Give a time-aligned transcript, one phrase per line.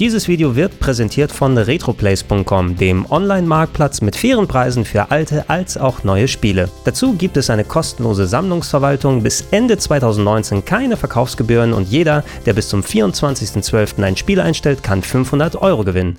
[0.00, 6.04] Dieses Video wird präsentiert von retroplays.com, dem Online-Marktplatz mit fairen Preisen für alte als auch
[6.04, 6.70] neue Spiele.
[6.86, 12.70] Dazu gibt es eine kostenlose Sammlungsverwaltung, bis Ende 2019 keine Verkaufsgebühren und jeder, der bis
[12.70, 14.02] zum 24.12.
[14.02, 16.16] ein Spiel einstellt, kann 500 Euro gewinnen.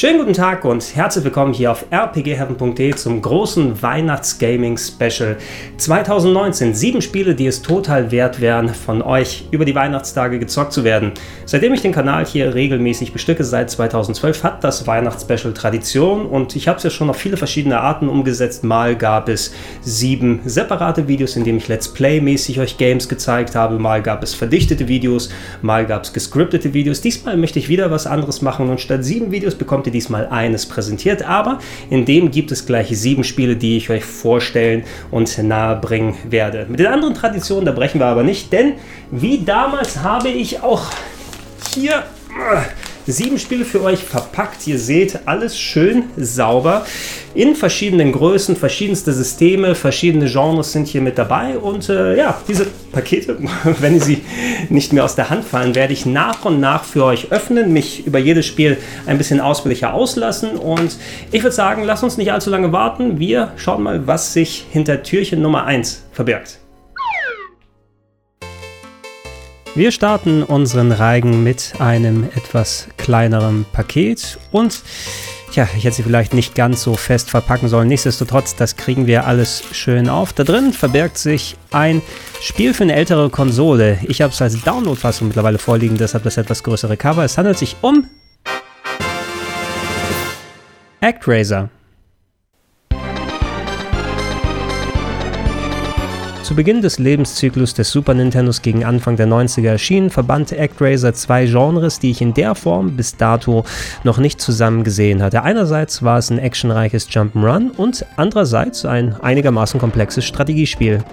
[0.00, 5.36] Schönen guten Tag und herzlich willkommen hier auf rpgheaven.de zum großen Weihnachtsgaming Special
[5.76, 6.72] 2019.
[6.72, 11.12] Sieben Spiele, die es total wert wären, von euch über die Weihnachtstage gezockt zu werden.
[11.44, 16.66] Seitdem ich den Kanal hier regelmäßig bestücke, seit 2012, hat das Weihnachtsspecial Tradition und ich
[16.66, 18.64] habe es ja schon auf viele verschiedene Arten umgesetzt.
[18.64, 23.78] Mal gab es sieben separate Videos, in denen ich Let's Play-mäßig euch Games gezeigt habe.
[23.78, 25.28] Mal gab es verdichtete Videos,
[25.60, 27.02] mal gab es gescriptete Videos.
[27.02, 30.66] Diesmal möchte ich wieder was anderes machen und statt sieben Videos bekommt ihr diesmal eines
[30.66, 31.58] präsentiert, aber
[31.90, 36.66] in dem gibt es gleich sieben Spiele, die ich euch vorstellen und nahebringen werde.
[36.68, 38.74] Mit den anderen Traditionen, da brechen wir aber nicht, denn
[39.10, 40.90] wie damals habe ich auch
[41.74, 42.04] hier
[43.06, 44.66] sieben Spiele für euch verpackt.
[44.66, 46.84] Ihr seht alles schön sauber
[47.34, 51.58] in verschiedenen Größen, verschiedenste Systeme, verschiedene Genres sind hier mit dabei.
[51.58, 53.38] Und äh, ja, diese Pakete,
[53.80, 54.22] wenn sie
[54.68, 58.06] nicht mehr aus der Hand fallen, werde ich nach und nach für euch öffnen, mich
[58.06, 60.56] über jedes Spiel ein bisschen ausführlicher auslassen.
[60.56, 60.96] Und
[61.30, 63.18] ich würde sagen, lasst uns nicht allzu lange warten.
[63.18, 66.59] Wir schauen mal, was sich hinter Türchen Nummer 1 verbirgt.
[69.76, 74.82] Wir starten unseren Reigen mit einem etwas kleineren Paket und
[75.52, 77.88] ja, ich hätte sie vielleicht nicht ganz so fest verpacken sollen.
[77.88, 80.32] Nichtsdestotrotz, das kriegen wir alles schön auf.
[80.32, 82.02] Da drin verbirgt sich ein
[82.40, 83.98] Spiel für eine ältere Konsole.
[84.08, 87.24] Ich habe es als Download-Fassung mittlerweile vorliegen, deshalb das etwas größere Cover.
[87.24, 88.06] Es handelt sich um
[91.00, 91.70] ActRaiser.
[96.50, 101.46] Zu Beginn des Lebenszyklus des Super Nintendos gegen Anfang der 90er erschienen, verband ActRaiser zwei
[101.46, 103.64] Genres, die ich in der Form bis dato
[104.02, 105.44] noch nicht zusammen gesehen hatte.
[105.44, 111.04] Einerseits war es ein actionreiches Jump'n'Run und andererseits ein einigermaßen komplexes Strategiespiel.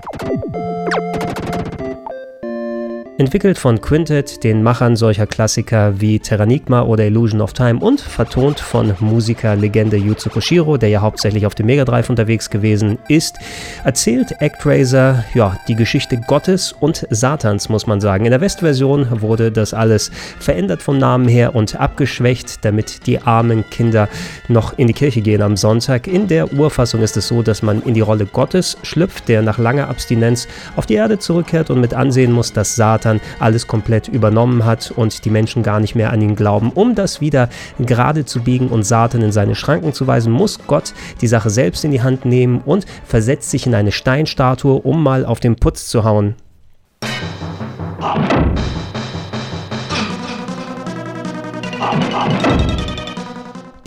[3.19, 8.59] Entwickelt von Quintet, den Machern solcher Klassiker wie Terranigma oder Illusion of Time und vertont
[8.59, 13.37] von Musikerlegende Yuzo Koshiro, der ja hauptsächlich auf dem Mega Drive unterwegs gewesen ist,
[13.83, 18.25] erzählt ActRaiser ja, die Geschichte Gottes und Satans, muss man sagen.
[18.25, 23.67] In der Westversion wurde das alles verändert vom Namen her und abgeschwächt, damit die armen
[23.71, 24.09] Kinder
[24.47, 26.05] noch in die Kirche gehen am Sonntag.
[26.05, 29.57] In der Urfassung ist es so, dass man in die Rolle Gottes schlüpft, der nach
[29.57, 34.07] langer Abstinenz auf die Erde zurückkehrt und mit ansehen muss, dass Satan Satan alles komplett
[34.07, 36.71] übernommen hat und die Menschen gar nicht mehr an ihn glauben.
[36.73, 40.93] Um das wieder gerade zu biegen und Satan in seine Schranken zu weisen, muss Gott
[41.21, 45.25] die Sache selbst in die Hand nehmen und versetzt sich in eine Steinstatue, um mal
[45.25, 46.35] auf den Putz zu hauen.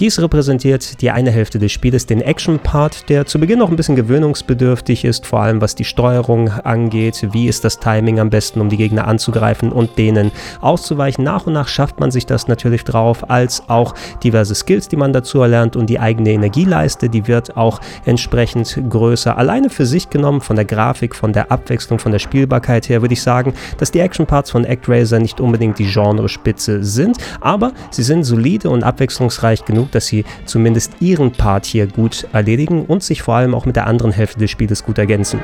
[0.00, 3.96] Dies repräsentiert die eine Hälfte des Spieles, den Action-Part, der zu Beginn noch ein bisschen
[3.96, 7.28] gewöhnungsbedürftig ist, vor allem was die Steuerung angeht.
[7.32, 11.22] Wie ist das Timing am besten, um die Gegner anzugreifen und denen auszuweichen?
[11.22, 13.94] Nach und nach schafft man sich das natürlich drauf, als auch
[14.24, 19.36] diverse Skills, die man dazu erlernt und die eigene Energieleiste, die wird auch entsprechend größer.
[19.36, 23.12] Alleine für sich genommen, von der Grafik, von der Abwechslung, von der Spielbarkeit her, würde
[23.12, 28.24] ich sagen, dass die Action-Parts von ActRaiser nicht unbedingt die Genrespitze sind, aber sie sind
[28.24, 33.34] solide und abwechslungsreich genug, dass sie zumindest ihren Part hier gut erledigen und sich vor
[33.34, 35.40] allem auch mit der anderen Hälfte des Spieles gut ergänzen.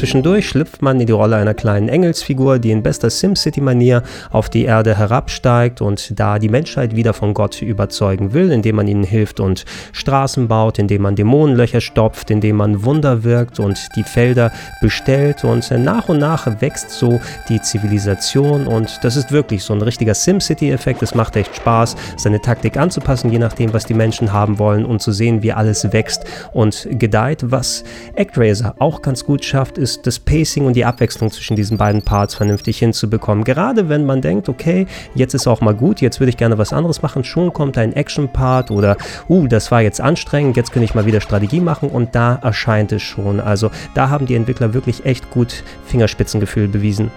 [0.00, 4.64] Zwischendurch schlüpft man in die Rolle einer kleinen Engelsfigur, die in bester SimCity-Manier auf die
[4.64, 9.40] Erde herabsteigt und da die Menschheit wieder von Gott überzeugen will, indem man ihnen hilft
[9.40, 15.44] und Straßen baut, indem man Dämonenlöcher stopft, indem man Wunder wirkt und die Felder bestellt
[15.44, 20.14] und nach und nach wächst so die Zivilisation und das ist wirklich so ein richtiger
[20.14, 21.02] SimCity-Effekt.
[21.02, 25.02] Es macht echt Spaß, seine Taktik anzupassen, je nachdem, was die Menschen haben wollen und
[25.02, 27.50] zu sehen, wie alles wächst und gedeiht.
[27.50, 27.84] Was
[28.16, 32.02] ActRaiser auch ganz gut schafft, ist ist, das Pacing und die Abwechslung zwischen diesen beiden
[32.02, 33.44] Parts vernünftig hinzubekommen.
[33.44, 36.72] Gerade wenn man denkt, okay, jetzt ist auch mal gut, jetzt würde ich gerne was
[36.72, 38.96] anderes machen, schon kommt ein Action-Part oder,
[39.28, 42.92] uh, das war jetzt anstrengend, jetzt kann ich mal wieder Strategie machen und da erscheint
[42.92, 43.40] es schon.
[43.40, 47.10] Also da haben die Entwickler wirklich echt gut Fingerspitzengefühl bewiesen.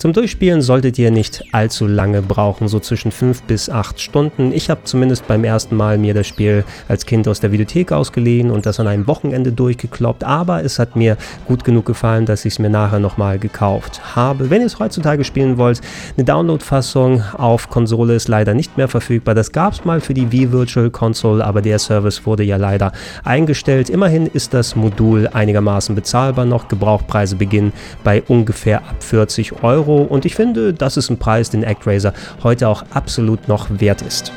[0.00, 4.50] Zum Durchspielen solltet ihr nicht allzu lange brauchen, so zwischen 5 bis 8 Stunden.
[4.50, 8.50] Ich habe zumindest beim ersten Mal mir das Spiel als Kind aus der Videothek ausgeliehen
[8.50, 12.54] und das an einem Wochenende durchgekloppt, aber es hat mir gut genug gefallen, dass ich
[12.54, 14.48] es mir nachher nochmal gekauft habe.
[14.48, 15.82] Wenn ihr es heutzutage spielen wollt,
[16.16, 19.34] eine Download-Fassung auf Konsole ist leider nicht mehr verfügbar.
[19.34, 22.92] Das gab es mal für die Wii Virtual Console, aber der Service wurde ja leider
[23.22, 23.90] eingestellt.
[23.90, 26.68] Immerhin ist das Modul einigermaßen bezahlbar noch.
[26.68, 29.89] Gebrauchpreise beginnen bei ungefähr ab 40 Euro.
[29.90, 34.02] Euro und ich finde, das ist ein Preis, den ActRaiser heute auch absolut noch wert
[34.02, 34.32] ist.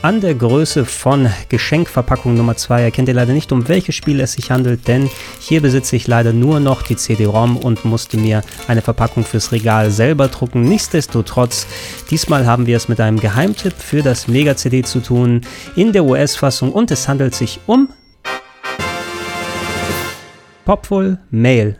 [0.00, 4.34] An der Größe von Geschenkverpackung Nummer 2 erkennt ihr leider nicht, um welches Spiel es
[4.34, 5.10] sich handelt, denn
[5.40, 9.90] hier besitze ich leider nur noch die CD-ROM und musste mir eine Verpackung fürs Regal
[9.90, 10.62] selber drucken.
[10.62, 11.66] Nichtsdestotrotz,
[12.12, 15.40] diesmal haben wir es mit einem Geheimtipp für das Mega-CD zu tun
[15.74, 17.88] in der US-Fassung und es handelt sich um
[20.68, 21.78] Popful Mail.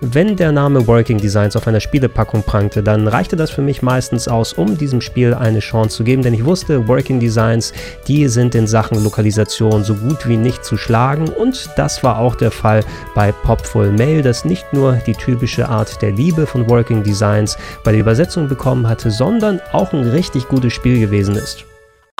[0.00, 4.26] Wenn der Name Working Designs auf einer Spielepackung prangte, dann reichte das für mich meistens
[4.26, 7.74] aus, um diesem Spiel eine Chance zu geben, denn ich wusste, Working Designs,
[8.08, 12.34] die sind in Sachen Lokalisation so gut wie nicht zu schlagen und das war auch
[12.34, 12.82] der Fall
[13.14, 17.92] bei Popful Mail, das nicht nur die typische Art der Liebe von Working Designs bei
[17.92, 21.66] der Übersetzung bekommen hatte, sondern auch ein richtig gutes Spiel gewesen ist.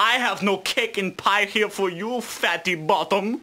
[0.02, 3.42] I have no cake and pie here for you, fatty bottom.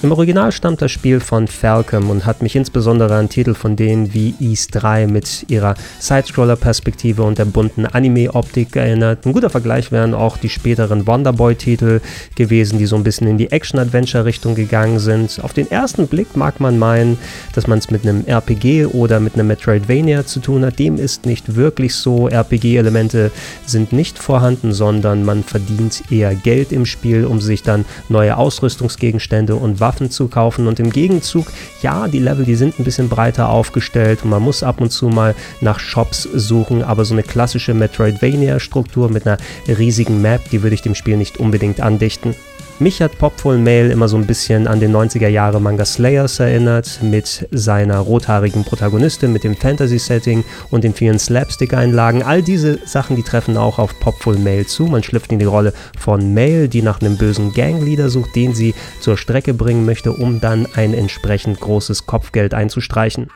[0.00, 4.14] Im Original stammt das Spiel von Falcom und hat mich insbesondere an Titel von denen
[4.14, 9.26] wie East 3 mit ihrer Sidescroller-Perspektive und der bunten Anime-Optik erinnert.
[9.26, 12.00] Ein guter Vergleich wären auch die späteren Wonderboy-Titel
[12.36, 15.40] gewesen, die so ein bisschen in die Action-Adventure-Richtung gegangen sind.
[15.42, 17.18] Auf den ersten Blick mag man meinen,
[17.56, 20.78] dass man es mit einem RPG oder mit einem Metroidvania zu tun hat.
[20.78, 22.28] Dem ist nicht wirklich so.
[22.28, 23.32] RPG-Elemente
[23.66, 29.56] sind nicht vorhanden, sondern man verdient eher Geld im Spiel, um sich dann neue Ausrüstungsgegenstände
[29.56, 30.66] und Waffen Waffen zu kaufen.
[30.66, 31.46] Und im Gegenzug,
[31.80, 34.20] ja, die Level, die sind ein bisschen breiter aufgestellt.
[34.22, 39.10] Und man muss ab und zu mal nach Shops suchen, aber so eine klassische Metroidvania-Struktur
[39.10, 42.34] mit einer riesigen Map, die würde ich dem Spiel nicht unbedingt andichten.
[42.80, 47.00] Mich hat Popful Mail immer so ein bisschen an den 90er Jahre Manga Slayers erinnert,
[47.02, 52.22] mit seiner rothaarigen Protagonistin, mit dem Fantasy-Setting und den vielen Slapstick-Einlagen.
[52.22, 54.84] All diese Sachen, die treffen auch auf Popful Mail zu.
[54.84, 58.76] Man schlüpft in die Rolle von Mail, die nach einem bösen Gangleader sucht, den sie
[59.00, 63.28] zur Strecke bringen möchte, um dann ein entsprechend großes Kopfgeld einzustreichen.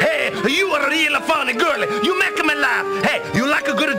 [0.00, 1.86] Hey, you are a real funny girl.
[2.02, 2.86] You make me laugh.
[3.02, 3.95] Hey, you like a good?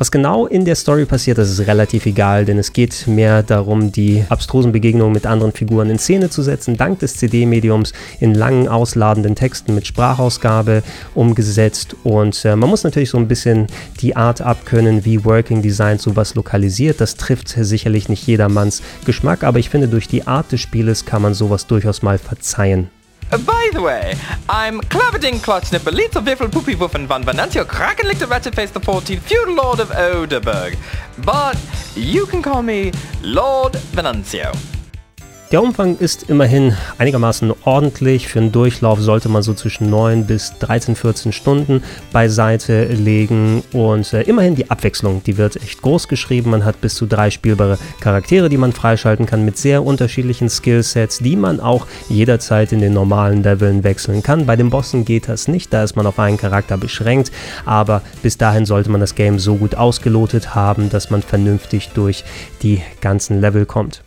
[0.00, 3.92] Was genau in der Story passiert, das ist relativ egal, denn es geht mehr darum,
[3.92, 8.66] die abstrusen Begegnungen mit anderen Figuren in Szene zu setzen, dank des CD-Mediums in langen,
[8.66, 10.82] ausladenden Texten mit Sprachausgabe
[11.14, 11.96] umgesetzt.
[12.02, 13.66] Und äh, man muss natürlich so ein bisschen
[14.00, 16.98] die Art abkönnen, wie Working Design sowas lokalisiert.
[17.02, 21.20] Das trifft sicherlich nicht jedermanns Geschmack, aber ich finde, durch die Art des Spieles kann
[21.20, 22.88] man sowas durchaus mal verzeihen.
[23.30, 24.16] By the way,
[24.48, 29.78] I'm Claverding Klotznipper, Little Wiffel Poopy Wuffen van Venantio, Krakenlichter Ratchetface the 14th, feudal lord
[29.78, 30.76] of Oderberg.
[31.24, 31.56] But
[31.94, 32.90] you can call me
[33.22, 34.79] Lord Venancio.
[35.52, 38.28] Der Umfang ist immerhin einigermaßen ordentlich.
[38.28, 41.82] Für einen Durchlauf sollte man so zwischen 9 bis 13, 14 Stunden
[42.12, 43.64] beiseite legen.
[43.72, 46.50] Und äh, immerhin die Abwechslung, die wird echt groß geschrieben.
[46.50, 51.18] Man hat bis zu drei spielbare Charaktere, die man freischalten kann, mit sehr unterschiedlichen Skillsets,
[51.18, 54.46] die man auch jederzeit in den normalen Leveln wechseln kann.
[54.46, 57.32] Bei den Bossen geht das nicht, da ist man auf einen Charakter beschränkt.
[57.64, 62.22] Aber bis dahin sollte man das Game so gut ausgelotet haben, dass man vernünftig durch
[62.62, 64.04] die ganzen Level kommt.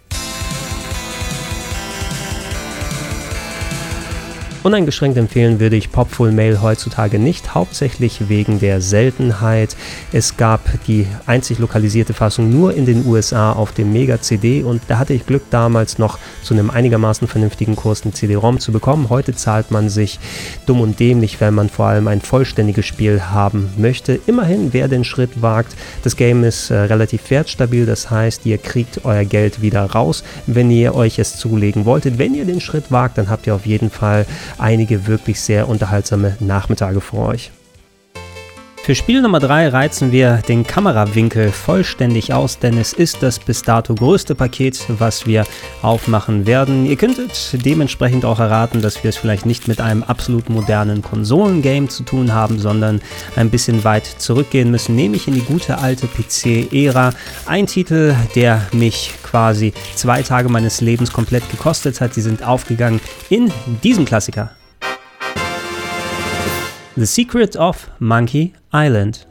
[4.63, 9.75] Uneingeschränkt empfehlen würde ich Popful Mail heutzutage nicht, hauptsächlich wegen der Seltenheit.
[10.13, 14.81] Es gab die einzig lokalisierte Fassung nur in den USA auf dem Mega CD und
[14.87, 19.09] da hatte ich Glück damals noch zu einem einigermaßen vernünftigen Kurs eine CD-ROM zu bekommen.
[19.09, 20.17] Heute zahlt man sich
[20.65, 24.17] dumm und dämlich, wenn man vor allem ein vollständiges Spiel haben möchte.
[24.27, 29.03] Immerhin, wer den Schritt wagt, das Game ist äh, relativ wertstabil, das heißt, ihr kriegt
[29.03, 32.17] euer Geld wieder raus, wenn ihr euch es zulegen wolltet.
[32.17, 34.25] Wenn ihr den Schritt wagt, dann habt ihr auf jeden Fall
[34.57, 37.51] einige wirklich sehr unterhaltsame Nachmittage vor euch.
[38.83, 43.61] Für Spiel Nummer 3 reizen wir den Kamerawinkel vollständig aus, denn es ist das bis
[43.61, 45.45] dato größte Paket, was wir
[45.81, 46.85] aufmachen werden.
[46.85, 51.87] Ihr könntet dementsprechend auch erraten, dass wir es vielleicht nicht mit einem absolut modernen Konsolengame
[51.87, 52.99] zu tun haben, sondern
[53.37, 57.13] ein bisschen weit zurückgehen müssen, nämlich in die gute alte PC-Ära.
[57.45, 62.13] Ein Titel, der mich quasi zwei Tage meines Lebens komplett gekostet hat.
[62.13, 62.99] Sie sind aufgegangen
[63.29, 63.49] in
[63.81, 64.51] diesem Klassiker.
[66.95, 69.25] The Secret of Monkey Island.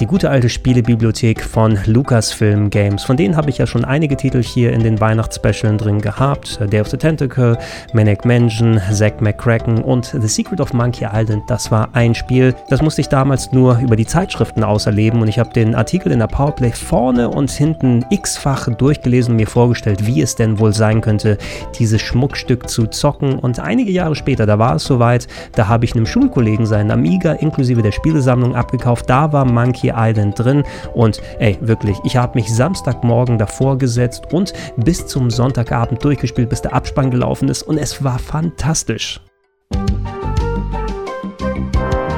[0.00, 3.04] Die gute alte Spielebibliothek von Lucasfilm Games.
[3.04, 6.58] Von denen habe ich ja schon einige Titel hier in den Weihnachtsspecialen drin gehabt.
[6.72, 7.58] Day of the Tentacle,
[7.92, 11.42] Manic Mansion, Zack McCracken und The Secret of Monkey Island.
[11.48, 15.38] Das war ein Spiel, das musste ich damals nur über die Zeitschriften auserleben und ich
[15.38, 20.22] habe den Artikel in der Powerplay vorne und hinten x-fach durchgelesen und mir vorgestellt, wie
[20.22, 21.36] es denn wohl sein könnte,
[21.78, 23.38] dieses Schmuckstück zu zocken.
[23.38, 27.32] Und einige Jahre später, da war es soweit, da habe ich einem Schulkollegen seinen Amiga
[27.32, 29.10] inklusive der Spielesammlung abgekauft.
[29.10, 34.52] Da war Monkey Island drin und ey, wirklich, ich habe mich Samstagmorgen davor gesetzt und
[34.76, 39.20] bis zum Sonntagabend durchgespielt, bis der Abspann gelaufen ist und es war fantastisch.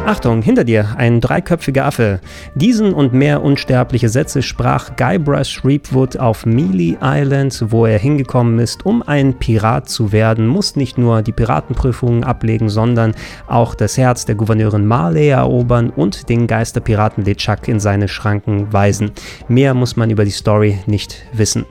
[0.05, 2.21] Achtung, hinter dir, ein dreiköpfiger Affe.
[2.57, 8.85] Diesen und mehr unsterbliche Sätze sprach Guybrush Threepwood auf Mealy Island, wo er hingekommen ist,
[8.85, 13.15] um ein Pirat zu werden, muss nicht nur die Piratenprüfungen ablegen, sondern
[13.47, 19.13] auch das Herz der Gouverneurin Marley erobern und den Geisterpiraten LeChuck in seine Schranken weisen.
[19.47, 21.65] Mehr muss man über die Story nicht wissen.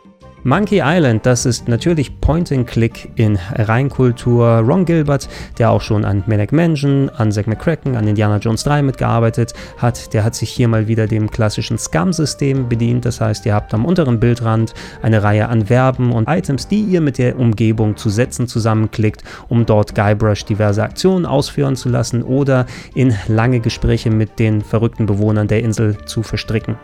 [0.43, 4.63] Monkey Island, das ist natürlich Point-and-Click in Reinkultur.
[4.65, 5.29] Ron Gilbert,
[5.59, 10.15] der auch schon an Manic Mansion, an Zack McCracken, an Indiana Jones 3 mitgearbeitet hat,
[10.15, 13.05] der hat sich hier mal wieder dem klassischen Scum-System bedient.
[13.05, 17.01] Das heißt, ihr habt am unteren Bildrand eine Reihe an Verben und Items, die ihr
[17.01, 22.65] mit der Umgebung zu Sätzen zusammenklickt, um dort Guybrush diverse Aktionen ausführen zu lassen oder
[22.95, 26.77] in lange Gespräche mit den verrückten Bewohnern der Insel zu verstricken.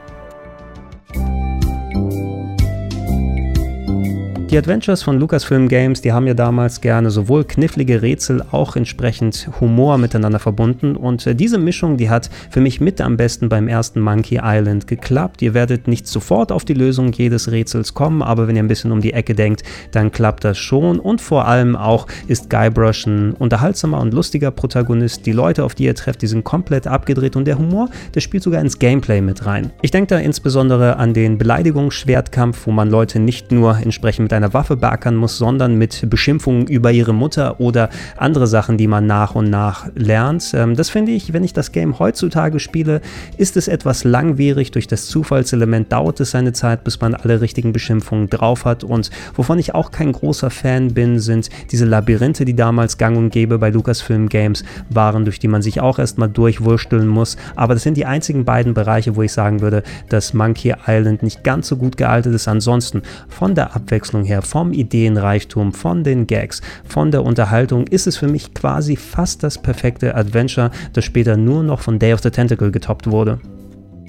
[4.49, 9.49] Die Adventures von Lucasfilm Games, die haben ja damals gerne sowohl knifflige Rätsel, auch entsprechend
[9.59, 10.95] Humor miteinander verbunden.
[10.95, 14.87] Und äh, diese Mischung, die hat für mich mit am besten beim ersten Monkey Island
[14.87, 15.41] geklappt.
[15.41, 18.93] Ihr werdet nicht sofort auf die Lösung jedes Rätsels kommen, aber wenn ihr ein bisschen
[18.93, 21.01] um die Ecke denkt, dann klappt das schon.
[21.01, 25.25] Und vor allem auch ist Guybrush ein unterhaltsamer und lustiger Protagonist.
[25.25, 28.43] Die Leute, auf die ihr trefft, die sind komplett abgedreht und der Humor, der spielt
[28.43, 29.71] sogar ins Gameplay mit rein.
[29.81, 34.53] Ich denke da insbesondere an den Beleidigungsschwertkampf, wo man Leute nicht nur entsprechend mit einer
[34.53, 39.35] Waffe beackern muss, sondern mit Beschimpfungen über ihre Mutter oder andere Sachen, die man nach
[39.35, 40.53] und nach lernt.
[40.53, 43.01] Ähm, das finde ich, wenn ich das Game heutzutage spiele,
[43.37, 44.71] ist es etwas langwierig.
[44.71, 48.83] Durch das Zufallselement dauert es seine Zeit, bis man alle richtigen Beschimpfungen drauf hat.
[48.83, 53.31] Und wovon ich auch kein großer Fan bin, sind diese Labyrinthe, die damals gang und
[53.31, 57.37] gäbe bei Lucasfilm Games waren, durch die man sich auch erstmal durchwursteln muss.
[57.55, 61.43] Aber das sind die einzigen beiden Bereiche, wo ich sagen würde, dass Monkey Island nicht
[61.43, 62.47] ganz so gut gealtet ist.
[62.47, 68.17] Ansonsten von der Abwechslung her, vom Ideenreichtum, von den Gags, von der Unterhaltung ist es
[68.17, 72.29] für mich quasi fast das perfekte Adventure, das später nur noch von Day of the
[72.29, 73.39] Tentacle getoppt wurde.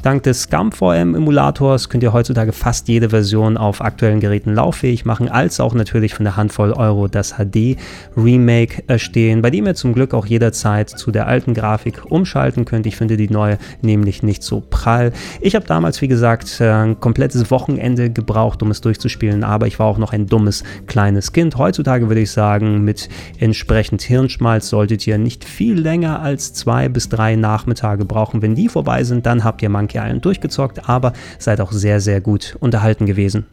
[0.02, 5.58] Dank des ScumVM-Emulators könnt ihr heutzutage fast jede Version auf aktuellen Geräten lauffähig machen, als
[5.58, 10.24] auch natürlich für eine Handvoll Euro das HD-Remake erstehen, bei dem ihr zum Glück auch
[10.24, 12.86] jederzeit zu der alten Grafik umschalten könnt.
[12.86, 15.12] Ich finde die neue nämlich nicht so prall.
[15.40, 19.86] Ich habe damals, wie gesagt, ein komplettes Wochenende gebraucht, um es durchzuspielen, aber ich war
[19.86, 21.58] auch noch ein dummes kleines Kind.
[21.58, 27.08] Heutzutage würde ich sagen, mit entsprechend Hirnschmalz solltet ihr nicht viel länger als zwei bis
[27.08, 28.42] drei Nachmittage brauchen.
[28.42, 32.20] Wenn die vorbei sind, dann habt ihr Monkey Island durchgezockt, aber seid auch sehr, sehr
[32.20, 33.46] gut unterhalten gewesen.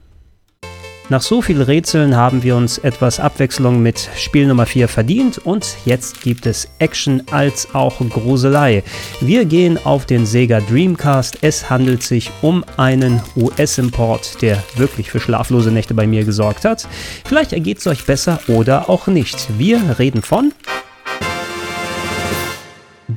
[1.08, 5.78] Nach so vielen Rätseln haben wir uns etwas Abwechslung mit Spiel Nummer 4 verdient und
[5.86, 8.82] jetzt gibt es Action als auch Gruselei.
[9.22, 11.38] Wir gehen auf den Sega Dreamcast.
[11.42, 16.88] Es handelt sich um einen US-Import, der wirklich für schlaflose Nächte bei mir gesorgt hat.
[17.24, 19.60] Vielleicht ergeht es euch besser oder auch nicht.
[19.60, 20.54] Wir reden von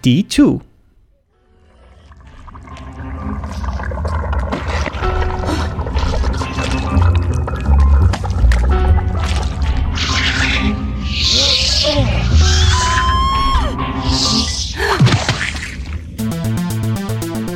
[0.05, 0.68] D2.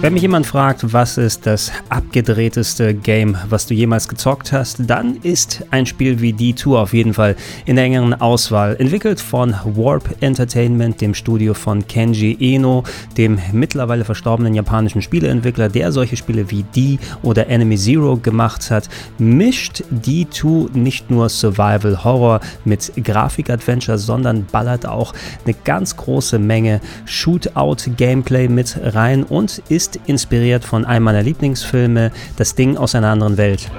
[0.03, 5.19] Wenn mich jemand fragt, was ist das abgedrehteste Game, was du jemals gezockt hast, dann
[5.23, 8.75] ist ein Spiel wie D2 auf jeden Fall in der engeren Auswahl.
[8.81, 12.83] Entwickelt von Warp Entertainment, dem Studio von Kenji Eno,
[13.17, 18.89] dem mittlerweile verstorbenen japanischen Spieleentwickler, der solche Spiele wie D oder Enemy Zero gemacht hat,
[19.19, 26.81] mischt D2 nicht nur Survival Horror mit Grafik-Adventure, sondern ballert auch eine ganz große Menge
[27.05, 33.09] Shootout-Gameplay mit rein und ist ist inspiriert von einem meiner Lieblingsfilme, Das Ding aus einer
[33.09, 33.71] anderen Welt.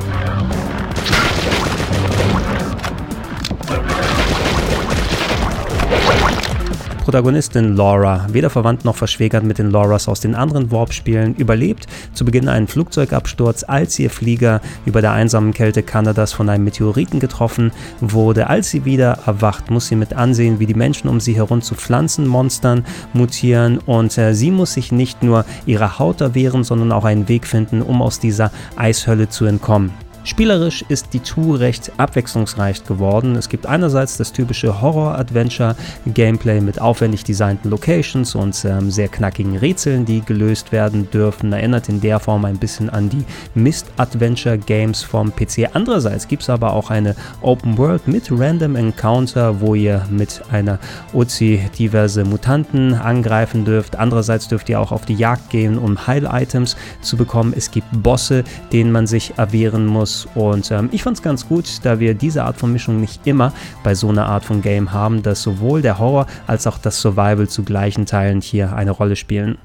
[7.13, 12.25] Protagonistin Laura, weder verwandt noch verschwägert mit den Lauras aus den anderen Warp-Spielen, überlebt zu
[12.25, 17.72] Beginn einen Flugzeugabsturz, als ihr Flieger über der einsamen Kälte Kanadas von einem Meteoriten getroffen
[18.01, 18.48] wurde.
[18.48, 21.75] Als sie wieder erwacht, muss sie mit ansehen, wie die Menschen um sie herum zu
[21.75, 27.29] Pflanzenmonstern mutieren und äh, sie muss sich nicht nur ihrer Haut erwehren, sondern auch einen
[27.29, 29.91] Weg finden, um aus dieser Eishölle zu entkommen.
[30.25, 33.36] Spielerisch ist die Tour recht abwechslungsreich geworden.
[33.36, 40.06] Es gibt einerseits das typische Horror-Adventure-Gameplay mit aufwendig designten Locations und ähm, sehr knackigen Rätseln,
[40.06, 41.51] die gelöst werden dürfen.
[41.51, 45.70] Erinnert in der Form ein bisschen an die Mist-Adventure-Games vom PC.
[45.74, 50.80] Andererseits gibt es aber auch eine Open World mit Random Encounter, wo ihr mit einer
[51.12, 53.98] Uzi diverse Mutanten angreifen dürft.
[53.98, 57.53] Andererseits dürft ihr auch auf die Jagd gehen, um Heil-Items zu bekommen.
[57.56, 60.27] Es gibt Bosse, denen man sich erwehren muss aus.
[60.36, 63.53] Und ähm, ich fand es ganz gut, da wir diese Art von Mischung nicht immer
[63.84, 67.48] bei so einer Art von Game haben, dass sowohl der Horror als auch das Survival
[67.48, 69.58] zu gleichen Teilen hier eine Rolle spielen.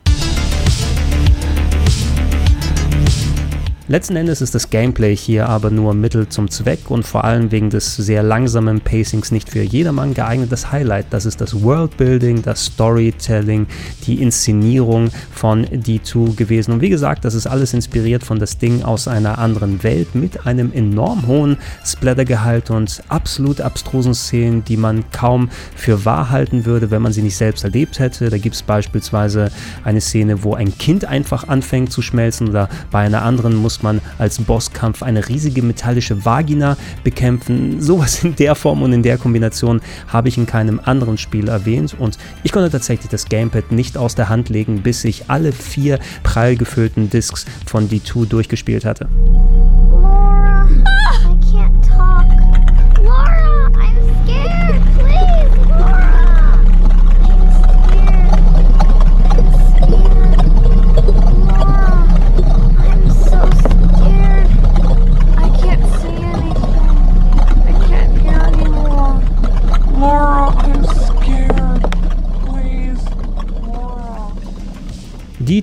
[3.90, 7.70] Letzten Endes ist das Gameplay hier aber nur Mittel zum Zweck und vor allem wegen
[7.70, 11.06] des sehr langsamen Pacings nicht für jedermann geeignetes Highlight.
[11.08, 13.66] Das ist das Worldbuilding, das Storytelling,
[14.04, 16.72] die Inszenierung von D2 gewesen.
[16.72, 20.46] Und wie gesagt, das ist alles inspiriert von das Ding aus einer anderen Welt mit
[20.46, 26.90] einem enorm hohen Splattergehalt und absolut abstrusen Szenen, die man kaum für wahr halten würde,
[26.90, 28.28] wenn man sie nicht selbst erlebt hätte.
[28.28, 29.50] Da gibt es beispielsweise
[29.82, 34.00] eine Szene, wo ein Kind einfach anfängt zu schmelzen oder bei einer anderen muss man
[34.18, 37.80] als Bosskampf eine riesige metallische Vagina bekämpfen.
[37.80, 41.96] Sowas in der Form und in der Kombination habe ich in keinem anderen Spiel erwähnt
[41.98, 45.98] und ich konnte tatsächlich das Gamepad nicht aus der Hand legen, bis ich alle vier
[46.22, 49.08] prall gefüllten Discs von D2 durchgespielt hatte.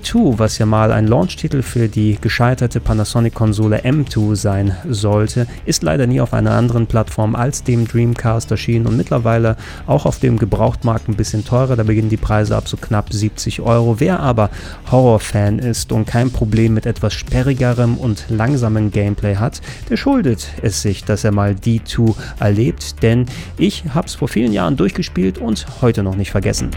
[0.06, 6.06] D2, was ja mal ein Launch-Titel für die gescheiterte Panasonic-Konsole M2 sein sollte, ist leider
[6.06, 11.08] nie auf einer anderen Plattform als dem Dreamcast erschienen und mittlerweile auch auf dem Gebrauchtmarkt
[11.08, 11.74] ein bisschen teurer.
[11.74, 13.98] Da beginnen die Preise ab so knapp 70 Euro.
[13.98, 14.50] Wer aber
[14.90, 20.82] Horror-Fan ist und kein Problem mit etwas sperrigerem und langsamem Gameplay hat, der schuldet es
[20.82, 23.26] sich, dass er mal D2 erlebt, denn
[23.58, 26.70] ich habe es vor vielen Jahren durchgespielt und heute noch nicht vergessen.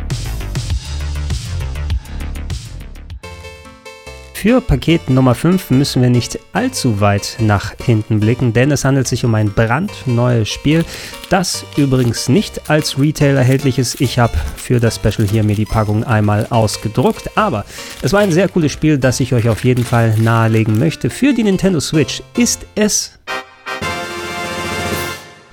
[4.42, 9.06] Für Paket Nummer 5 müssen wir nicht allzu weit nach hinten blicken, denn es handelt
[9.06, 10.86] sich um ein brandneues Spiel,
[11.28, 14.00] das übrigens nicht als Retail erhältlich ist.
[14.00, 17.66] Ich habe für das Special hier mir die Packung einmal ausgedruckt, aber
[18.02, 21.10] es war ein sehr cooles Spiel, das ich euch auf jeden Fall nahelegen möchte.
[21.10, 23.20] Für die Nintendo Switch ist es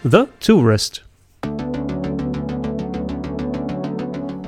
[0.04, 1.05] The Tourist.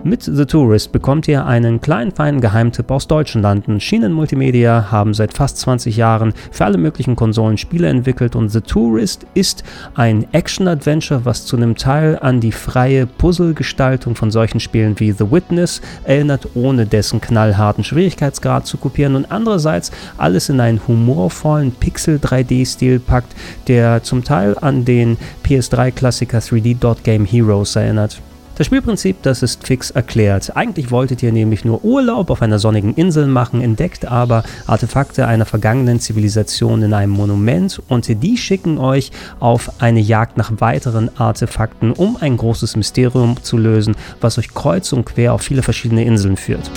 [0.08, 3.78] Mit The Tourist bekommt ihr einen kleinen feinen Geheimtipp aus deutschen Landen.
[3.78, 8.62] Schienen Multimedia haben seit fast 20 Jahren für alle möglichen Konsolen Spiele entwickelt und The
[8.62, 9.64] Tourist ist
[9.96, 15.30] ein Action-Adventure, was zu einem Teil an die freie Puzzle-Gestaltung von solchen Spielen wie The
[15.30, 22.98] Witness erinnert, ohne dessen knallharten Schwierigkeitsgrad zu kopieren und andererseits alles in einen humorvollen Pixel-3D-Stil
[23.00, 23.34] packt,
[23.66, 28.22] der zum Teil an den PS3-Klassiker 3D Dot Game Heroes erinnert.
[28.58, 30.56] Das Spielprinzip, das ist fix erklärt.
[30.56, 35.46] Eigentlich wolltet ihr nämlich nur Urlaub auf einer sonnigen Insel machen, entdeckt aber Artefakte einer
[35.46, 41.92] vergangenen Zivilisation in einem Monument und die schicken euch auf eine Jagd nach weiteren Artefakten,
[41.92, 46.36] um ein großes Mysterium zu lösen, was euch kreuz und quer auf viele verschiedene Inseln
[46.36, 46.68] führt.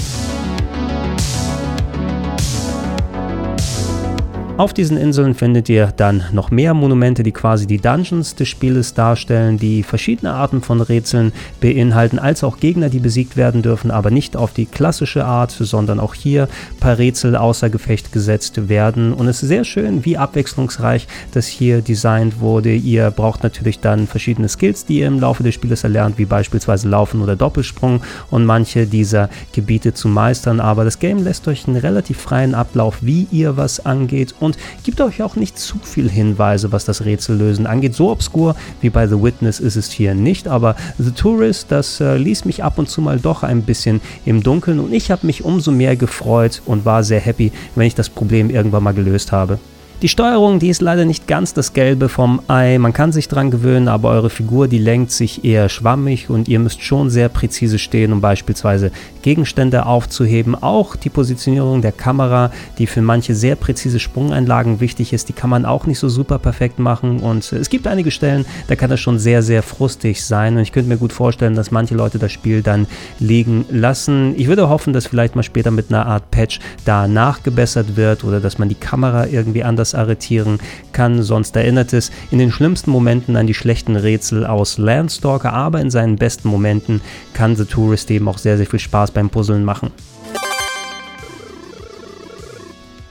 [4.61, 8.93] Auf diesen Inseln findet ihr dann noch mehr Monumente, die quasi die Dungeons des Spieles
[8.93, 14.11] darstellen, die verschiedene Arten von Rätseln beinhalten, als auch Gegner, die besiegt werden dürfen, aber
[14.11, 16.47] nicht auf die klassische Art, sondern auch hier
[16.79, 19.13] paar Rätsel außer Gefecht gesetzt werden.
[19.13, 22.75] Und es ist sehr schön, wie abwechslungsreich das hier designt wurde.
[22.75, 26.87] Ihr braucht natürlich dann verschiedene Skills, die ihr im Laufe des Spieles erlernt, wie beispielsweise
[26.87, 30.59] Laufen oder Doppelsprung und manche dieser Gebiete zu meistern.
[30.59, 34.83] Aber das Game lässt euch einen relativ freien Ablauf, wie ihr was angeht und und
[34.83, 37.95] gibt euch auch nicht zu viel Hinweise, was das Rätsellösen angeht.
[37.95, 42.17] So obskur wie bei The Witness ist es hier nicht, aber The Tourist, das äh,
[42.17, 45.45] ließ mich ab und zu mal doch ein bisschen im Dunkeln und ich habe mich
[45.45, 49.59] umso mehr gefreut und war sehr happy, wenn ich das Problem irgendwann mal gelöst habe.
[50.01, 52.79] Die Steuerung, die ist leider nicht ganz das Gelbe vom Ei.
[52.79, 56.57] Man kann sich dran gewöhnen, aber eure Figur, die lenkt sich eher schwammig und ihr
[56.57, 60.55] müsst schon sehr präzise stehen, um beispielsweise Gegenstände aufzuheben.
[60.55, 65.51] Auch die Positionierung der Kamera, die für manche sehr präzise Sprungeinlagen wichtig ist, die kann
[65.51, 67.19] man auch nicht so super perfekt machen.
[67.19, 70.55] Und es gibt einige Stellen, da kann das schon sehr, sehr frustig sein.
[70.55, 72.87] Und ich könnte mir gut vorstellen, dass manche Leute das Spiel dann
[73.19, 74.33] liegen lassen.
[74.35, 78.39] Ich würde hoffen, dass vielleicht mal später mit einer Art Patch da nachgebessert wird oder
[78.39, 80.59] dass man die Kamera irgendwie anders etwas arretieren
[80.91, 85.81] kann, sonst erinnert es in den schlimmsten Momenten an die schlechten Rätsel aus Landstalker, aber
[85.81, 87.01] in seinen besten Momenten
[87.33, 89.91] kann The Tourist eben auch sehr, sehr viel Spaß beim Puzzeln machen.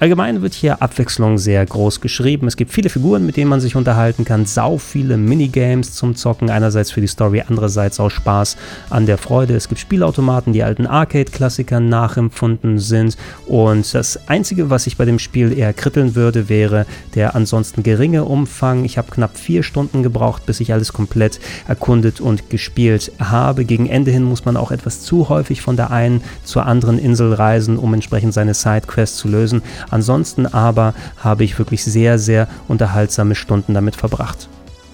[0.00, 2.46] Allgemein wird hier Abwechslung sehr groß geschrieben.
[2.46, 6.48] Es gibt viele Figuren, mit denen man sich unterhalten kann, sau viele Minigames zum Zocken,
[6.48, 8.56] einerseits für die Story, andererseits auch Spaß
[8.88, 9.54] an der Freude.
[9.54, 15.18] Es gibt Spielautomaten, die alten Arcade-Klassikern nachempfunden sind und das Einzige, was ich bei dem
[15.18, 18.86] Spiel eher kritteln würde, wäre der ansonsten geringe Umfang.
[18.86, 23.66] Ich habe knapp vier Stunden gebraucht, bis ich alles komplett erkundet und gespielt habe.
[23.66, 27.34] Gegen Ende hin muss man auch etwas zu häufig von der einen zur anderen Insel
[27.34, 29.60] reisen, um entsprechend seine Sidequests zu lösen.
[29.90, 34.48] Ansonsten aber habe ich wirklich sehr, sehr unterhaltsame Stunden damit verbracht.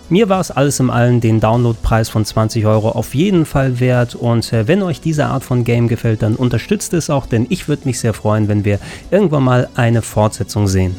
[0.09, 4.14] Mir war es alles im Allen den Downloadpreis von 20 Euro auf jeden Fall wert
[4.14, 7.66] und äh, wenn euch diese Art von Game gefällt, dann unterstützt es auch, denn ich
[7.66, 8.78] würde mich sehr freuen, wenn wir
[9.11, 10.94] irgendwann mal eine Fortsetzung sehen.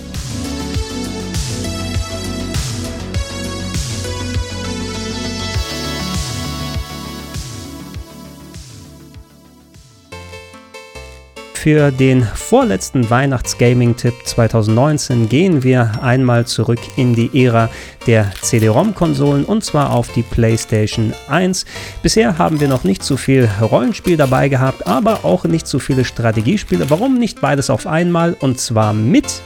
[11.67, 17.69] Für den vorletzten Weihnachts-Gaming-Tipp 2019 gehen wir einmal zurück in die Ära
[18.06, 21.65] der CD-ROM-Konsolen und zwar auf die PlayStation 1.
[22.01, 26.06] Bisher haben wir noch nicht so viel Rollenspiel dabei gehabt, aber auch nicht so viele
[26.06, 26.89] Strategiespiele.
[26.89, 29.41] Warum nicht beides auf einmal und zwar mit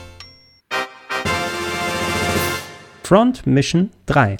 [3.02, 4.36] Front Mission 3.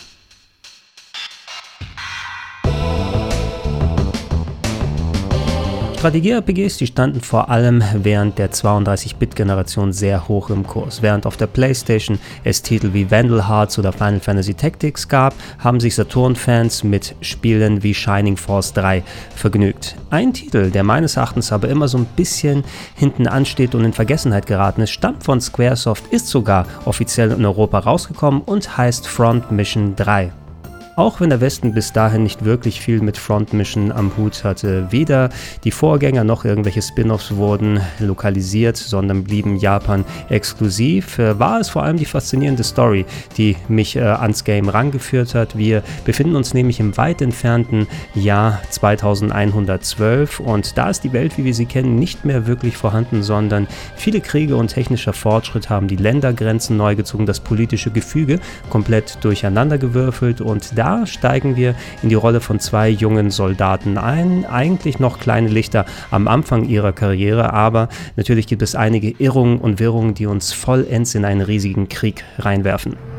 [6.03, 11.01] Strategie-RPGs, die standen vor allem während der 32-Bit-Generation sehr hoch im Kurs.
[11.01, 15.79] Während auf der PlayStation es Titel wie Vandal Hearts oder Final Fantasy Tactics gab, haben
[15.79, 19.05] sich Saturn-Fans mit Spielen wie Shining Force 3
[19.37, 19.95] vergnügt.
[20.11, 22.65] Ein Titel, der meines Erachtens aber immer so ein bisschen
[22.97, 27.79] hinten ansteht und in Vergessenheit geraten ist, stammt von Squaresoft, ist sogar offiziell in Europa
[27.79, 30.33] rausgekommen und heißt Front Mission 3.
[30.95, 34.89] Auch wenn der Westen bis dahin nicht wirklich viel mit Front Mission am Hut hatte,
[34.91, 35.31] weder
[35.65, 41.83] die Vorgänger noch irgendwelche Spin-offs wurden lokalisiert, sondern blieben Japan exklusiv, äh, war es vor
[41.83, 43.07] allem die faszinierende Story,
[43.39, 45.57] die mich äh, ans Game rangeführt hat.
[45.57, 51.45] Wir befinden uns nämlich im weit entfernten Jahr 2112 und da ist die Welt, wie
[51.45, 55.97] wir sie kennen, nicht mehr wirklich vorhanden, sondern viele Kriege und technischer Fortschritt haben die
[55.97, 62.41] Ländergrenzen neu gezogen, das politische Gefüge komplett durcheinandergewürfelt und da steigen wir in die Rolle
[62.41, 64.45] von zwei jungen Soldaten ein.
[64.45, 69.79] Eigentlich noch kleine Lichter am Anfang ihrer Karriere, aber natürlich gibt es einige Irrungen und
[69.79, 73.12] Wirrungen, die uns vollends in einen riesigen Krieg reinwerfen.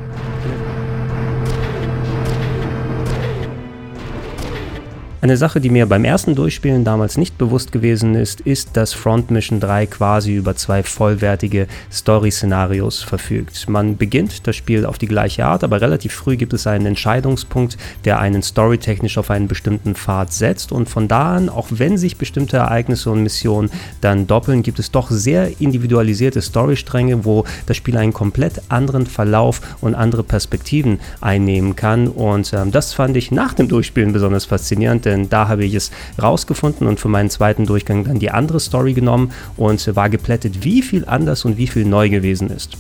[5.24, 9.32] Eine Sache, die mir beim ersten Durchspielen damals nicht bewusst gewesen ist, ist, dass Front
[9.32, 13.70] Mission 3 quasi über zwei vollwertige Story-Szenarios verfügt.
[13.70, 17.78] Man beginnt das Spiel auf die gleiche Art, aber relativ früh gibt es einen Entscheidungspunkt,
[18.04, 22.18] der einen storytechnisch auf einen bestimmten Pfad setzt und von da an, auch wenn sich
[22.18, 27.96] bestimmte Ereignisse und Missionen dann doppeln, gibt es doch sehr individualisierte Storystränge, wo das Spiel
[27.96, 33.54] einen komplett anderen Verlauf und andere Perspektiven einnehmen kann und ähm, das fand ich nach
[33.54, 38.04] dem Durchspielen besonders faszinierend, denn da habe ich es rausgefunden und für meinen zweiten Durchgang
[38.06, 42.10] dann die andere Story genommen und war geplättet, wie viel anders und wie viel neu
[42.10, 42.78] gewesen ist.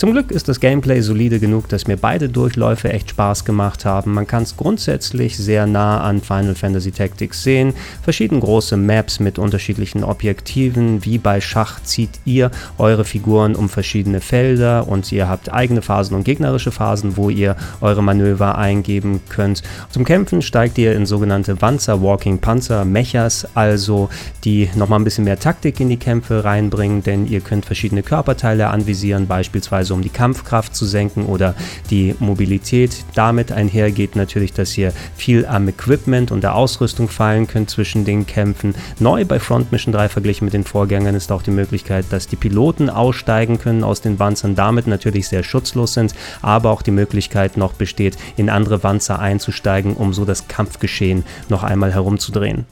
[0.00, 4.14] Zum Glück ist das Gameplay solide genug, dass mir beide Durchläufe echt Spaß gemacht haben.
[4.14, 7.74] Man kann es grundsätzlich sehr nah an Final Fantasy Tactics sehen.
[8.02, 11.04] Verschieden große Maps mit unterschiedlichen Objektiven.
[11.04, 16.16] Wie bei Schach zieht ihr eure Figuren um verschiedene Felder und ihr habt eigene Phasen
[16.16, 19.62] und gegnerische Phasen, wo ihr eure Manöver eingeben könnt.
[19.90, 24.08] Zum Kämpfen steigt ihr in sogenannte Wanzer, Walking Panzer, Mechas, also
[24.44, 28.68] die nochmal ein bisschen mehr Taktik in die Kämpfe reinbringen, denn ihr könnt verschiedene Körperteile
[28.68, 31.56] anvisieren, beispielsweise also um die Kampfkraft zu senken oder
[31.90, 33.04] die Mobilität.
[33.16, 38.24] Damit einhergeht natürlich, dass ihr viel am Equipment und der Ausrüstung fallen könnt zwischen den
[38.24, 38.76] Kämpfen.
[39.00, 42.36] Neu bei Front Mission 3 verglichen mit den Vorgängern ist auch die Möglichkeit, dass die
[42.36, 47.56] Piloten aussteigen können aus den Wanzern, damit natürlich sehr schutzlos sind, aber auch die Möglichkeit
[47.56, 52.64] noch besteht, in andere Wanzer einzusteigen, um so das Kampfgeschehen noch einmal herumzudrehen.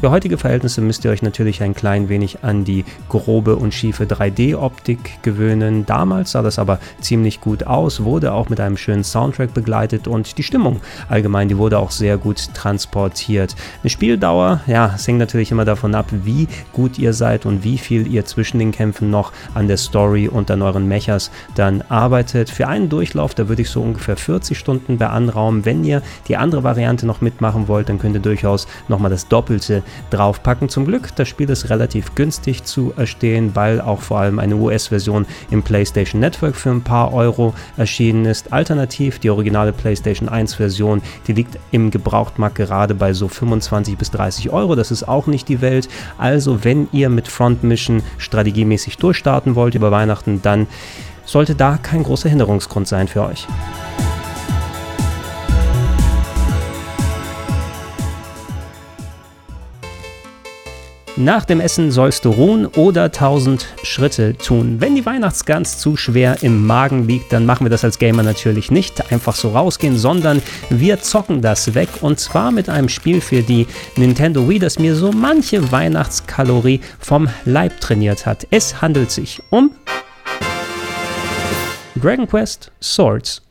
[0.00, 4.04] Für heutige Verhältnisse müsst ihr euch natürlich ein klein wenig an die grobe und schiefe
[4.04, 5.84] 3D-Optik gewöhnen.
[5.84, 10.38] Damals sah das aber ziemlich gut aus, wurde auch mit einem schönen Soundtrack begleitet und
[10.38, 13.54] die Stimmung allgemein, die wurde auch sehr gut transportiert.
[13.82, 17.76] Eine Spieldauer, ja, es hängt natürlich immer davon ab, wie gut ihr seid und wie
[17.76, 22.48] viel ihr zwischen den Kämpfen noch an der Story und an euren Mechas dann arbeitet.
[22.48, 25.66] Für einen Durchlauf, da würde ich so ungefähr 40 Stunden beanraumen.
[25.66, 29.82] Wenn ihr die andere Variante noch mitmachen wollt, dann könnt ihr durchaus nochmal das Doppelte
[30.10, 30.68] draufpacken.
[30.68, 35.26] Zum Glück, das Spiel ist relativ günstig zu erstehen, weil auch vor allem eine US-Version
[35.50, 38.52] im PlayStation Network für ein paar Euro erschienen ist.
[38.52, 44.50] Alternativ die originale PlayStation 1-Version, die liegt im Gebrauchtmarkt gerade bei so 25 bis 30
[44.50, 44.74] Euro.
[44.74, 45.88] Das ist auch nicht die Welt.
[46.18, 50.66] Also wenn ihr mit Front Mission strategiemäßig durchstarten wollt über Weihnachten, dann
[51.24, 53.46] sollte da kein großer Hinderungsgrund sein für euch.
[61.20, 64.76] Nach dem Essen sollst du ruhen oder 1000 Schritte tun.
[64.78, 68.70] Wenn die Weihnachtsgans zu schwer im Magen liegt, dann machen wir das als Gamer natürlich
[68.70, 73.42] nicht einfach so rausgehen, sondern wir zocken das weg und zwar mit einem Spiel für
[73.42, 78.46] die Nintendo Wii, das mir so manche Weihnachtskalorie vom Leib trainiert hat.
[78.50, 79.72] Es handelt sich um
[81.96, 83.42] Dragon Quest Swords.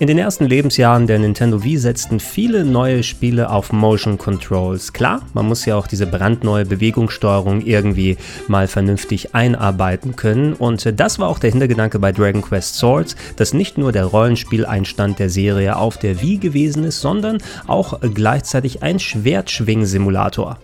[0.00, 4.92] In den ersten Lebensjahren der Nintendo Wii setzten viele neue Spiele auf Motion Controls.
[4.92, 8.16] Klar, man muss ja auch diese brandneue Bewegungssteuerung irgendwie
[8.48, 13.54] mal vernünftig einarbeiten können und das war auch der Hintergedanke bei Dragon Quest Swords, dass
[13.54, 18.98] nicht nur der Rollenspieleinstand der Serie auf der Wii gewesen ist, sondern auch gleichzeitig ein
[18.98, 20.58] Schwertschwing-Simulator.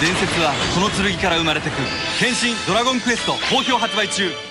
[0.00, 1.74] 伝説はこの剣から生まれてく
[2.20, 4.47] 「変身ドラゴンクエスト」好評発売中。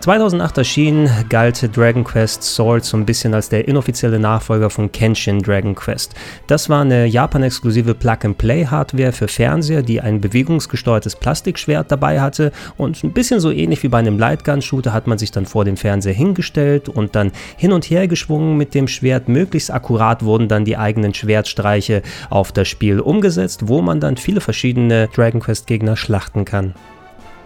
[0.00, 5.40] 2008 erschien, galt Dragon Quest Sword so ein bisschen als der inoffizielle Nachfolger von Kenshin
[5.40, 6.14] Dragon Quest.
[6.46, 13.12] Das war eine Japan-exklusive Plug-and-Play-Hardware für Fernseher, die ein bewegungsgesteuertes Plastikschwert dabei hatte und ein
[13.12, 16.88] bisschen so ähnlich wie bei einem Lightgun-Shooter hat man sich dann vor dem Fernseher hingestellt
[16.88, 19.28] und dann hin und her geschwungen mit dem Schwert.
[19.28, 24.40] Möglichst akkurat wurden dann die eigenen Schwertstreiche auf das Spiel umgesetzt, wo man dann viele
[24.40, 26.74] verschiedene Dragon Quest-Gegner schlachten kann.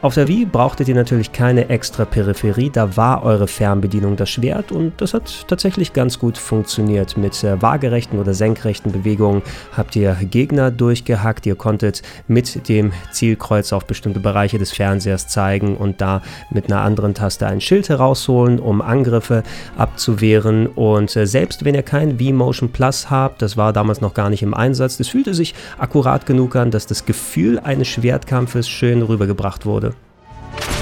[0.03, 4.73] Auf der Wii brauchtet ihr natürlich keine extra Peripherie, da war eure Fernbedienung das Schwert
[4.73, 7.17] und das hat tatsächlich ganz gut funktioniert.
[7.17, 9.43] Mit äh, waagerechten oder senkrechten Bewegungen
[9.77, 15.77] habt ihr Gegner durchgehackt, ihr konntet mit dem Zielkreuz auf bestimmte Bereiche des Fernsehers zeigen
[15.77, 19.45] und da mit einer anderen Taste ein Schild herausholen, um Angriffe
[19.79, 24.15] abzuwehren und äh, selbst wenn ihr kein Wii Motion Plus habt, das war damals noch
[24.15, 28.69] gar nicht im Einsatz, das fühlte sich akkurat genug an, dass das Gefühl eines Schwertkampfes
[28.69, 29.91] schön rübergebracht wurde.
[30.53, 30.82] you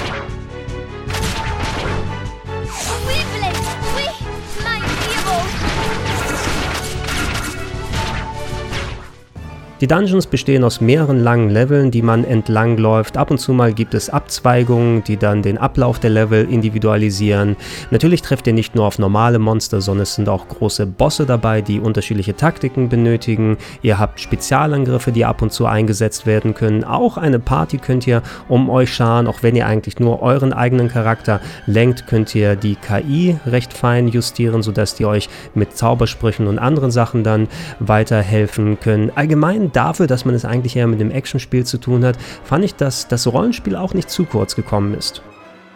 [9.81, 13.17] Die Dungeons bestehen aus mehreren langen Leveln, die man entlang läuft.
[13.17, 17.55] Ab und zu mal gibt es Abzweigungen, die dann den Ablauf der Level individualisieren.
[17.89, 21.63] Natürlich trefft ihr nicht nur auf normale Monster, sondern es sind auch große Bosse dabei,
[21.63, 23.57] die unterschiedliche Taktiken benötigen.
[23.81, 26.83] Ihr habt Spezialangriffe, die ab und zu eingesetzt werden können.
[26.83, 30.89] Auch eine Party könnt ihr um euch scharen, auch wenn ihr eigentlich nur euren eigenen
[30.89, 36.59] Charakter lenkt, könnt ihr die KI recht fein justieren, sodass die euch mit Zaubersprüchen und
[36.59, 37.47] anderen Sachen dann
[37.79, 39.11] weiterhelfen können.
[39.15, 42.75] Allgemein dafür, dass man es eigentlich eher mit einem Actionspiel zu tun hat, fand ich,
[42.75, 45.21] dass das Rollenspiel auch nicht zu kurz gekommen ist.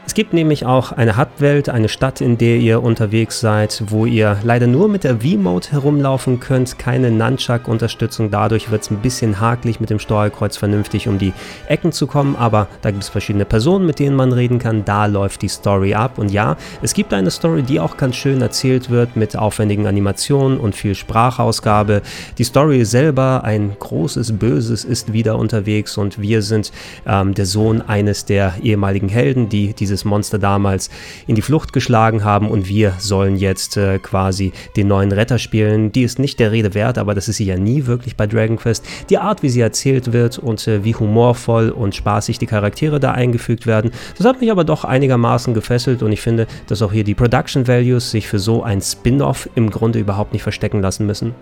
[0.08, 4.38] Es gibt nämlich auch eine Hub-Welt, eine Stadt, in der ihr unterwegs seid, wo ihr
[4.44, 8.30] leider nur mit der V-Mode herumlaufen könnt, keine Nunchuck-Unterstützung.
[8.30, 11.34] Dadurch wird es ein bisschen hakelig mit dem Steuerkreuz vernünftig um die
[11.68, 14.86] Ecken zu kommen, aber da gibt es verschiedene Personen, mit denen man reden kann.
[14.86, 16.18] Da läuft die Story ab.
[16.20, 20.60] Und ja, es gibt eine Story, die auch ganz schön erzählt wird mit aufwendigen Animationen
[20.60, 22.04] und viel Sprachausgabe.
[22.38, 26.72] Die Story selber, ein großes Böses, ist wieder unterwegs und wir sind
[27.08, 30.90] ähm, der Sohn eines der ehemaligen Helden, die diese dieses Monster damals
[31.26, 35.92] in die Flucht geschlagen haben und wir sollen jetzt äh, quasi den neuen Retter spielen.
[35.92, 38.58] Die ist nicht der Rede wert, aber das ist sie ja nie wirklich bei Dragon
[38.58, 38.86] Quest.
[39.10, 43.12] Die Art, wie sie erzählt wird und äh, wie humorvoll und spaßig die Charaktere da
[43.12, 47.06] eingefügt werden, das hat mich aber doch einigermaßen gefesselt und ich finde, dass auch hier
[47.06, 51.34] die Production Values sich für so ein Spin-off im Grunde überhaupt nicht verstecken lassen müssen.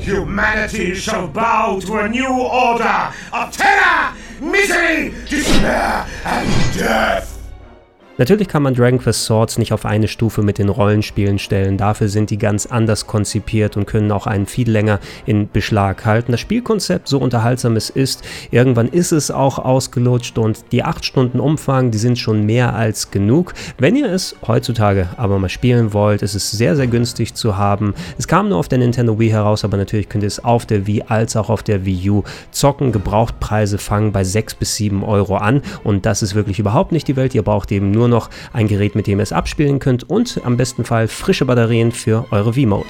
[0.00, 7.39] Humanity shall bow to a new order of terror, misery, despair and death.
[8.20, 12.10] Natürlich kann man Dragon Quest Swords nicht auf eine Stufe mit den Rollenspielen stellen, dafür
[12.10, 16.30] sind die ganz anders konzipiert und können auch einen viel länger in Beschlag halten.
[16.30, 21.40] Das Spielkonzept, so unterhaltsam es ist, irgendwann ist es auch ausgelutscht und die 8 Stunden
[21.40, 23.54] Umfang, die sind schon mehr als genug.
[23.78, 27.94] Wenn ihr es heutzutage aber mal spielen wollt, ist es sehr, sehr günstig zu haben.
[28.18, 30.86] Es kam nur auf der Nintendo Wii heraus, aber natürlich könnt ihr es auf der
[30.86, 32.92] Wii als auch auf der Wii U zocken.
[32.92, 37.16] Gebrauchtpreise fangen bei 6 bis 7 Euro an und das ist wirklich überhaupt nicht die
[37.16, 37.34] Welt.
[37.34, 40.58] Ihr braucht eben nur noch ein Gerät, mit dem ihr es abspielen könnt und am
[40.58, 42.88] besten Fall frische Batterien für eure Wii-Mode.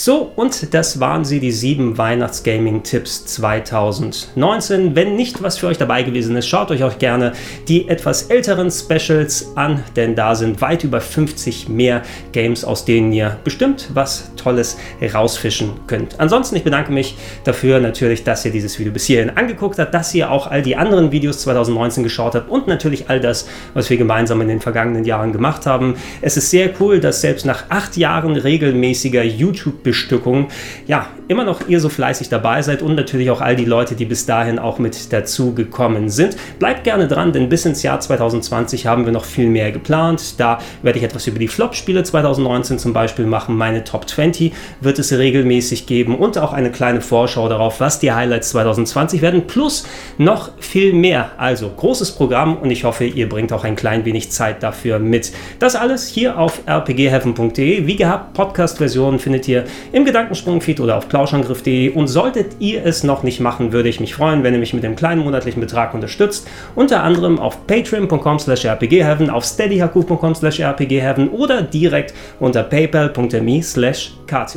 [0.00, 4.94] So, und das waren sie, die sieben Weihnachtsgaming-Tipps 2019.
[4.94, 7.32] Wenn nicht was für euch dabei gewesen ist, schaut euch auch gerne
[7.66, 13.12] die etwas älteren Specials an, denn da sind weit über 50 mehr Games, aus denen
[13.12, 16.20] ihr bestimmt was Tolles rausfischen könnt.
[16.20, 20.14] Ansonsten, ich bedanke mich dafür natürlich, dass ihr dieses Video bis hierhin angeguckt habt, dass
[20.14, 23.96] ihr auch all die anderen Videos 2019 geschaut habt und natürlich all das, was wir
[23.96, 25.96] gemeinsam in den vergangenen Jahren gemacht haben.
[26.20, 30.48] Es ist sehr cool, dass selbst nach acht Jahren regelmäßiger YouTube Bestückung.
[30.86, 34.04] Ja, immer noch ihr so fleißig dabei seid und natürlich auch all die Leute, die
[34.04, 36.36] bis dahin auch mit dazu gekommen sind.
[36.58, 40.38] Bleibt gerne dran, denn bis ins Jahr 2020 haben wir noch viel mehr geplant.
[40.38, 43.56] Da werde ich etwas über die Flop-Spiele 2019 zum Beispiel machen.
[43.56, 48.12] Meine Top 20 wird es regelmäßig geben und auch eine kleine Vorschau darauf, was die
[48.12, 49.86] Highlights 2020 werden, plus
[50.18, 51.30] noch viel mehr.
[51.38, 55.32] Also großes Programm und ich hoffe, ihr bringt auch ein klein wenig Zeit dafür mit.
[55.60, 57.86] Das alles hier auf rpgheaven.de.
[57.86, 61.90] Wie gehabt, Podcast-Version findet ihr im Gedankensprung-Feed oder auf plauschangriff.de.
[61.90, 64.84] Und solltet ihr es noch nicht machen, würde ich mich freuen, wenn ihr mich mit
[64.84, 66.46] dem kleinen monatlichen Betrag unterstützt.
[66.74, 74.12] Unter anderem auf patreon.com slash rpgheaven, auf steadyhaku.com slash rpgheaven oder direkt unter paypal.me slash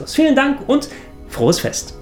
[0.08, 0.90] Vielen Dank und
[1.28, 2.01] frohes Fest!